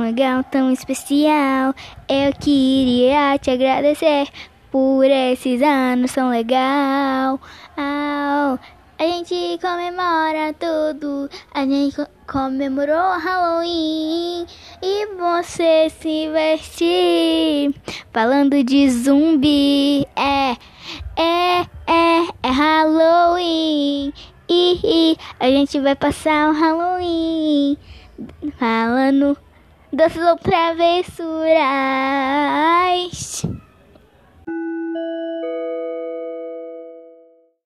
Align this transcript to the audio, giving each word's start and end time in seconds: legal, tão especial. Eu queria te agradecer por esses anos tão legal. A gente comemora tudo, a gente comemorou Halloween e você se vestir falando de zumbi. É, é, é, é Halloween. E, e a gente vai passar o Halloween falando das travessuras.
legal, 0.00 0.42
tão 0.44 0.72
especial. 0.72 1.74
Eu 2.08 2.32
queria 2.32 3.38
te 3.38 3.50
agradecer 3.50 4.28
por 4.70 5.04
esses 5.04 5.62
anos 5.62 6.12
tão 6.12 6.30
legal. 6.30 7.38
A 8.98 9.04
gente 9.04 9.58
comemora 9.60 10.54
tudo, 10.54 11.28
a 11.52 11.66
gente 11.66 11.96
comemorou 12.26 13.18
Halloween 13.18 14.46
e 14.82 15.06
você 15.18 15.90
se 15.90 16.30
vestir 16.30 17.74
falando 18.10 18.64
de 18.64 18.88
zumbi. 18.88 20.06
É, 20.16 20.56
é, 21.14 21.60
é, 21.86 22.26
é 22.42 22.50
Halloween. 22.50 24.14
E, 24.48 24.80
e 24.82 25.16
a 25.40 25.46
gente 25.46 25.78
vai 25.80 25.94
passar 25.94 26.48
o 26.48 26.52
Halloween 26.52 27.76
falando 28.58 29.36
das 29.92 30.12
travessuras. 30.42 31.16